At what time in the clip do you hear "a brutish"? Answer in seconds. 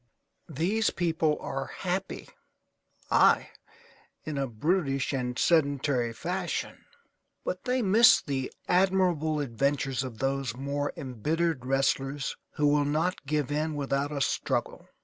4.35-5.13